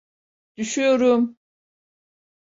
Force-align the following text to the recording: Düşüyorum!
Düşüyorum! 0.57 1.37